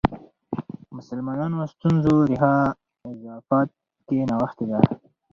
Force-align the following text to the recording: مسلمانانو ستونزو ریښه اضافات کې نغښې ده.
مسلمانانو 0.97 1.57
ستونزو 1.73 2.13
ریښه 2.29 2.53
اضافات 3.11 3.69
کې 4.07 4.17
نغښې 4.29 4.65
ده. 4.69 4.79